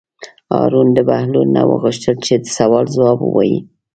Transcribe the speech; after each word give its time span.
هارون 0.53 0.87
د 0.93 0.99
بهلول 1.09 1.47
نه 1.57 1.61
وغوښتل 1.69 2.15
چې 2.25 2.33
د 2.43 2.47
سوال 2.57 2.85
ځواب 2.95 3.17
ووایي. 3.21 3.59